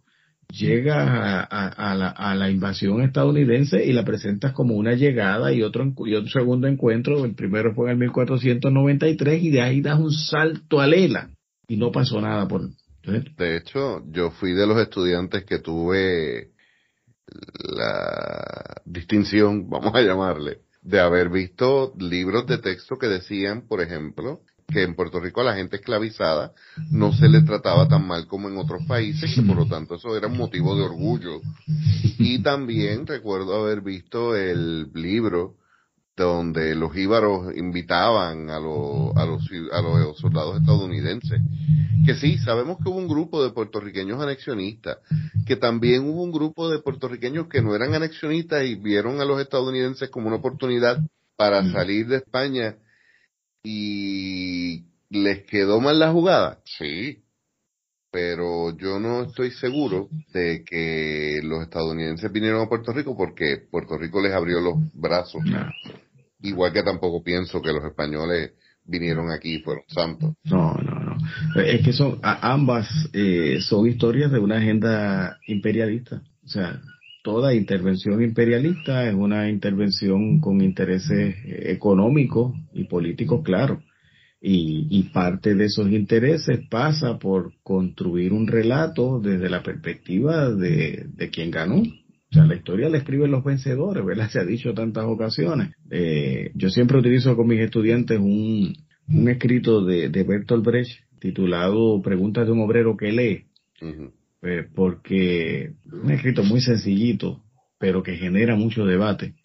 [0.50, 5.94] llegas a, la, a, la, invasión estadounidense y la presentas como una llegada y otro,
[6.06, 7.26] y otro segundo encuentro.
[7.26, 11.30] El primero fue en el 1493 y de ahí das un salto a Lela
[11.68, 12.70] y no pasó nada por.
[13.04, 16.52] De hecho, yo fui de los estudiantes que tuve
[17.62, 24.42] la distinción, vamos a llamarle, de haber visto libros de texto que decían, por ejemplo,
[24.68, 26.54] que en Puerto Rico a la gente esclavizada
[26.92, 30.16] no se le trataba tan mal como en otros países, que por lo tanto eso
[30.16, 31.42] era un motivo de orgullo.
[32.20, 35.56] Y también recuerdo haber visto el libro
[36.24, 41.42] donde los íbaros invitaban a, los, a, los, a los soldados estadounidenses.
[42.06, 44.98] Que sí, sabemos que hubo un grupo de puertorriqueños anexionistas,
[45.46, 49.42] que también hubo un grupo de puertorriqueños que no eran anexionistas y vieron a los
[49.42, 51.00] estadounidenses como una oportunidad
[51.36, 51.72] para mm.
[51.72, 52.76] salir de España
[53.64, 56.60] y les quedó mal la jugada.
[56.66, 57.24] Sí,
[58.12, 63.98] pero yo no estoy seguro de que los estadounidenses vinieron a Puerto Rico porque Puerto
[63.98, 65.44] Rico les abrió los brazos.
[66.42, 68.54] Igual que tampoco pienso que los españoles
[68.86, 70.36] vinieron aquí y fueron santos.
[70.46, 71.62] No, no, no.
[71.62, 76.22] Es que son ambas eh, son historias de una agenda imperialista.
[76.44, 76.82] O sea,
[77.24, 83.80] toda intervención imperialista es una intervención con intereses económicos y políticos claros.
[84.42, 91.30] Y, parte de esos intereses pasa por construir un relato desde la perspectiva de, de
[91.30, 91.84] quien ganó.
[92.32, 94.30] O sea, la historia la escriben los vencedores, ¿verdad?
[94.32, 95.74] Se ha dicho tantas ocasiones.
[95.90, 98.74] Eh, yo siempre utilizo con mis estudiantes un,
[99.08, 103.46] un escrito de, de Bertolt Brecht titulado Preguntas de un obrero que lee.
[104.40, 107.44] Pues, porque un escrito muy sencillito,
[107.78, 109.36] pero que genera mucho debate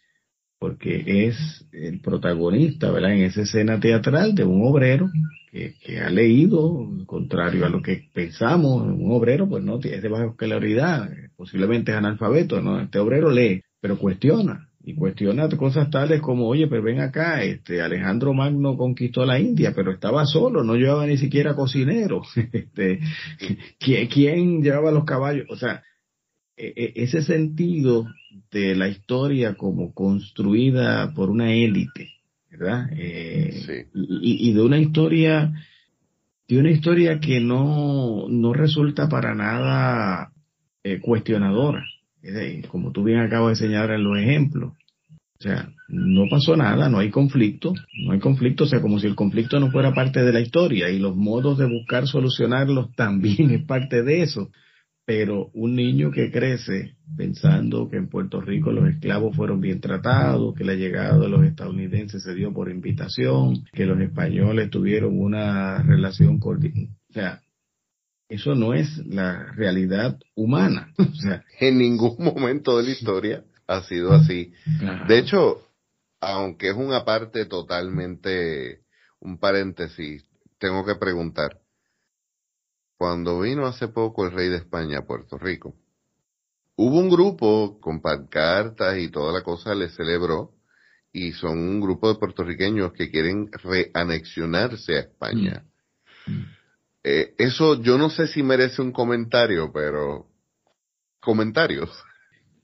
[0.65, 3.13] porque es el protagonista, ¿verdad?
[3.13, 5.11] En esa escena teatral de un obrero
[5.53, 10.25] que, ha leído, contrario a lo que pensamos, un obrero pues no es de baja
[10.25, 12.81] escolaridad, posiblemente es analfabeto, ¿no?
[12.81, 17.81] Este obrero lee, pero cuestiona, y cuestiona cosas tales como, oye, pero ven acá, este
[17.81, 23.01] Alejandro Magno conquistó la India, pero estaba solo, no llevaba ni siquiera cocinero, este,
[23.79, 25.47] ¿quién, ¿quién llevaba los caballos?
[25.49, 25.83] O sea,
[26.57, 28.07] e, e, ese sentido
[28.51, 32.11] de la historia como construida por una élite,
[32.51, 32.91] ¿verdad?
[32.93, 35.53] Eh, y, de una historia,
[36.47, 40.34] de una historia que no, no resulta para nada
[40.85, 41.85] eh, cuestionadora,
[42.69, 44.75] como tú bien acabas de señalar en los ejemplos.
[45.41, 49.07] O sea, no pasó nada, no hay conflicto, no hay conflicto, o sea, como si
[49.07, 53.51] el conflicto no fuera parte de la historia y los modos de buscar solucionarlos también
[53.51, 54.51] es parte de eso.
[55.07, 60.55] Pero un niño que crece pensando que en Puerto Rico los esclavos fueron bien tratados,
[60.55, 65.83] que la llegada de los estadounidenses se dio por invitación, que los españoles tuvieron una
[65.83, 66.89] relación cordial.
[67.11, 67.43] O sea,
[68.29, 70.93] eso no es la realidad humana.
[70.99, 74.53] O sea, en ningún momento de la historia ha sido así.
[75.09, 75.69] De hecho,
[76.21, 78.81] aunque es una parte totalmente,
[79.21, 80.25] un paréntesis,
[80.59, 81.61] tengo que preguntar,
[82.97, 85.75] cuando vino hace poco el rey de España a Puerto Rico,
[86.77, 90.55] hubo un grupo con pancartas y toda la cosa le celebró
[91.13, 95.65] y son un grupo de puertorriqueños que quieren reanexionarse a España.
[97.05, 100.27] Eh, eso yo no sé si merece un comentario, pero
[101.21, 101.91] comentarios.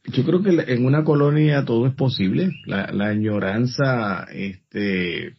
[0.05, 2.51] Yo creo que en una colonia todo es posible.
[2.65, 5.37] La, la añoranza, este,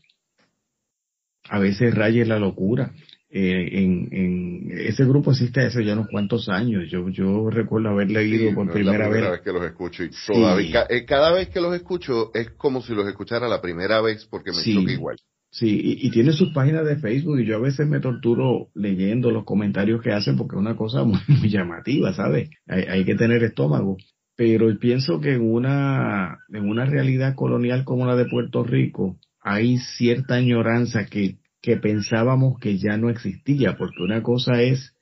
[1.49, 2.93] a veces raya la locura.
[3.33, 6.89] Eh, en, en, ese grupo existe hace ya unos cuantos años.
[6.91, 9.41] Yo, yo recuerdo haber leído por primera, vez.
[9.41, 13.07] que los escucho y todavía, eh, cada vez que los escucho es como si los
[13.07, 14.71] escuchara la primera vez porque me sí.
[14.71, 15.17] igual.
[15.51, 19.43] Sí, y, tiene sus páginas de Facebook y yo a veces me torturo leyendo los
[19.43, 22.49] comentarios que hacen porque es una cosa muy, llamativa, ¿sabes?
[22.67, 23.97] Hay, que tener estómago.
[24.37, 29.77] Pero pienso que en una, en una realidad colonial como la de Puerto Rico hay
[29.77, 34.95] cierta añoranza que que pensábamos que ya no existía, porque una cosa es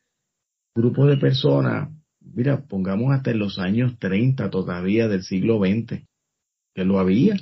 [0.75, 6.03] grupo de personas, mira, pongamos hasta en los años 30 todavía del siglo XX,
[6.75, 7.35] que lo había.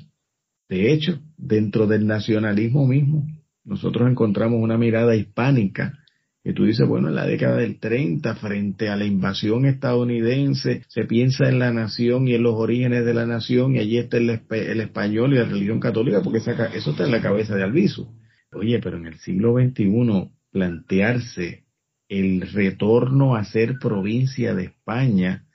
[0.69, 3.25] De hecho, dentro del nacionalismo mismo,
[3.63, 5.97] nosotros encontramos una mirada hispánica
[6.43, 11.03] que tú dices, bueno, en la década del 30, frente a la invasión estadounidense, se
[11.03, 14.29] piensa en la nación y en los orígenes de la nación, y allí está el,
[14.29, 16.51] español y la religión católica, porque eso
[16.91, 18.13] está en la cabeza de Alviso.
[18.53, 21.65] Oye, pero en el siglo XXI plantearse
[22.07, 25.46] el retorno a ser provincia de España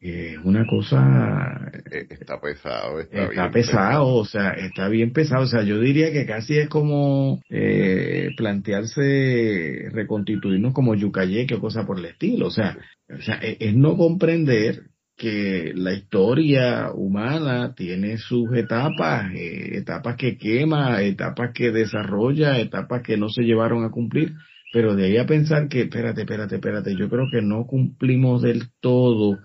[0.00, 5.42] es una cosa está pesado está, pesado, o sea está bien pesado.
[5.42, 11.84] O sea yo diría que casi es como eh, plantearse reconstituirnos como Yucayeque o cosa
[11.86, 12.46] por el estilo.
[12.46, 14.82] O sea, o sea es no comprender
[15.16, 23.02] que la historia humana tiene sus etapas, eh, etapas que quema, etapas que desarrolla, etapas
[23.02, 24.34] que no se llevaron a cumplir,
[24.72, 28.68] pero de ahí a pensar que, espérate, espérate, espérate, yo creo que no cumplimos del
[28.80, 29.38] todo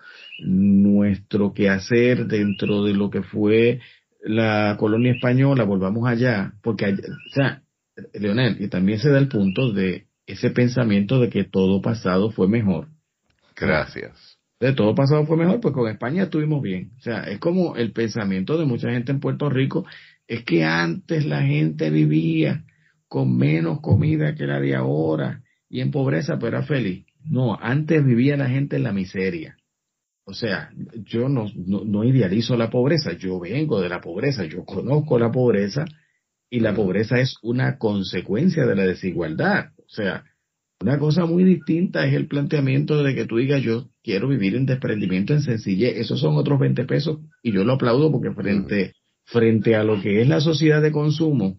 [0.43, 3.79] nuestro quehacer dentro de lo que fue
[4.21, 7.63] la colonia española, volvamos allá, porque, o sea,
[8.13, 12.47] Leonel, y también se da el punto de ese pensamiento de que todo pasado fue
[12.47, 12.87] mejor.
[13.55, 14.33] Gracias
[14.63, 16.91] de todo pasado fue mejor, pues con España estuvimos bien.
[16.97, 19.85] O sea, es como el pensamiento de mucha gente en Puerto Rico,
[20.27, 22.63] es que antes la gente vivía
[23.07, 27.05] con menos comida que la de ahora y en pobreza, pero era feliz.
[27.25, 29.57] No, antes vivía la gente en la miseria.
[30.25, 30.71] O sea,
[31.03, 35.31] yo no, no, no idealizo la pobreza, yo vengo de la pobreza, yo conozco la
[35.31, 35.85] pobreza
[36.49, 39.71] y la pobreza es una consecuencia de la desigualdad.
[39.79, 40.23] O sea,
[40.83, 44.65] una cosa muy distinta es el planteamiento de que tú digas yo quiero vivir en
[44.65, 45.97] desprendimiento, en sencillez.
[45.97, 48.93] Esos son otros 20 pesos y yo lo aplaudo porque frente,
[49.23, 51.55] frente a lo que es la sociedad de consumo,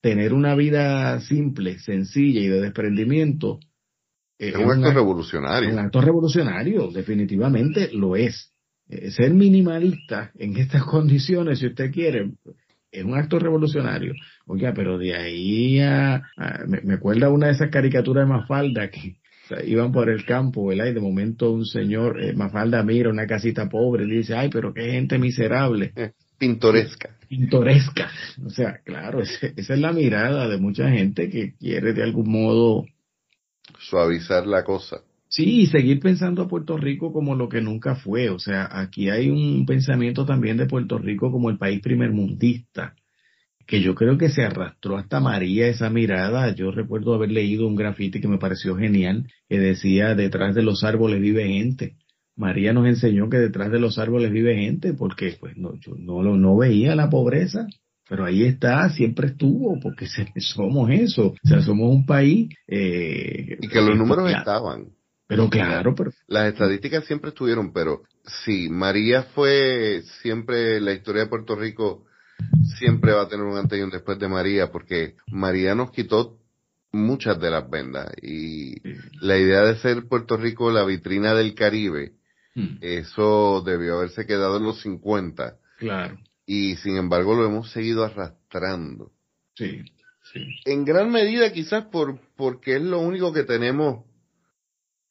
[0.00, 3.58] tener una vida simple, sencilla y de desprendimiento.
[4.38, 5.70] Es un acto revolucionario.
[5.70, 8.52] Un acto revolucionario, definitivamente lo es.
[8.88, 12.30] eh, ser minimalista en estas condiciones, si usted quiere,
[12.90, 14.14] es un acto revolucionario.
[14.46, 16.22] Oiga, pero de ahí a,
[16.66, 19.16] me, acuerda una de esas caricaturas de Mafalda que
[19.66, 20.86] iban por el campo, ¿verdad?
[20.86, 24.72] Y de momento un señor, eh, Mafalda mira una casita pobre y dice, ay, pero
[24.72, 25.92] qué gente miserable.
[25.96, 27.10] Eh, pintoresca.
[27.28, 28.10] Pintoresca.
[28.44, 32.86] O sea, claro, esa es la mirada de mucha gente que quiere de algún modo
[33.78, 35.02] suavizar la cosa.
[35.28, 38.30] Sí, y seguir pensando a Puerto Rico como lo que nunca fue.
[38.30, 42.94] O sea, aquí hay un pensamiento también de Puerto Rico como el país primermundista,
[43.66, 46.54] que yo creo que se arrastró hasta María esa mirada.
[46.54, 50.82] Yo recuerdo haber leído un grafiti que me pareció genial, que decía, detrás de los
[50.82, 51.96] árboles vive gente.
[52.34, 56.22] María nos enseñó que detrás de los árboles vive gente, porque pues no, yo no,
[56.22, 57.66] no veía la pobreza,
[58.08, 60.06] pero ahí está, siempre estuvo, porque
[60.40, 62.48] somos eso, o sea, somos un país...
[62.66, 64.88] Eh, y que los números estaban.
[65.26, 66.10] Pero claro, pero...
[66.26, 68.02] Las estadísticas siempre estuvieron, pero
[68.44, 72.06] sí, María fue siempre, la historia de Puerto Rico
[72.78, 76.38] siempre va a tener un antes y un después de María, porque María nos quitó
[76.92, 78.80] muchas de las vendas y
[79.20, 82.12] la idea de ser Puerto Rico la vitrina del Caribe,
[82.54, 82.78] hmm.
[82.80, 85.56] eso debió haberse quedado en los 50.
[85.78, 86.18] Claro.
[86.50, 89.12] Y sin embargo lo hemos seguido arrastrando.
[89.54, 89.82] Sí,
[90.32, 90.40] sí.
[90.64, 94.06] En gran medida quizás por, porque es lo único que tenemos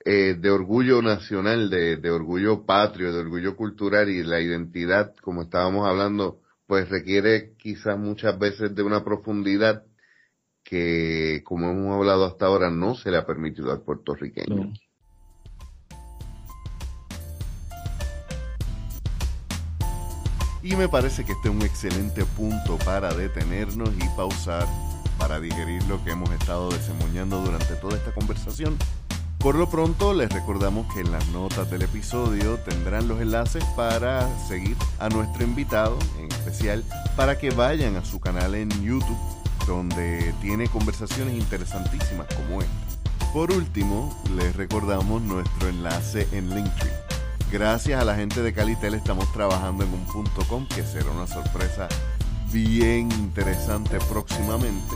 [0.04, 5.44] eh, de orgullo nacional, de, de, orgullo patrio, de orgullo cultural y la identidad, como
[5.44, 9.84] estábamos hablando, pues requiere quizás muchas veces de una profundidad
[10.64, 14.74] que, como hemos hablado hasta ahora, no se le ha permitido al puertorriqueño.
[20.70, 24.68] Y me parece que este es un excelente punto para detenernos y pausar
[25.18, 28.78] para digerir lo que hemos estado desemboñando durante toda esta conversación
[29.40, 34.28] por lo pronto les recordamos que en las notas del episodio tendrán los enlaces para
[34.46, 36.84] seguir a nuestro invitado en especial
[37.16, 39.18] para que vayan a su canal en YouTube
[39.66, 43.32] donde tiene conversaciones interesantísimas como esta.
[43.32, 47.07] Por último, les recordamos nuestro enlace en Linktree.
[47.52, 51.28] Gracias a la gente de Calitel estamos trabajando en un punto com que será una
[51.28, 51.88] sorpresa
[52.52, 54.96] bien interesante próximamente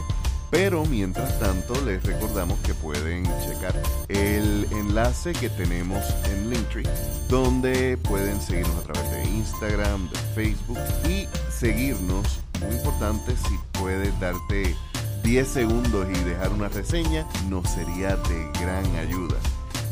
[0.52, 3.74] pero mientras tanto les recordamos que pueden checar
[4.10, 6.84] el enlace que tenemos en Linktree,
[7.30, 10.78] donde pueden seguirnos a través de Instagram, de Facebook
[11.10, 12.41] y seguirnos.
[12.60, 14.76] Muy importante, si puedes darte
[15.24, 19.38] 10 segundos y dejar una reseña, nos sería de gran ayuda.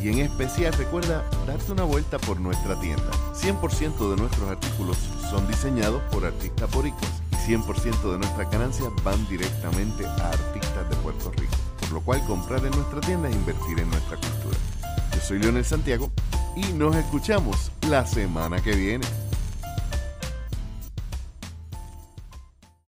[0.02, 3.12] Y en especial recuerda darte una vuelta por nuestra tienda.
[3.34, 4.97] 100% de nuestros artículos
[5.30, 7.20] son diseñados por artistas boricuas
[7.50, 12.64] 100% de nuestras ganancias van directamente a artistas de Puerto Rico, por lo cual comprar
[12.64, 14.58] en nuestra tienda es invertir en nuestra cultura.
[15.16, 16.12] Yo soy Leonel Santiago
[16.56, 19.28] y nos escuchamos la semana que viene.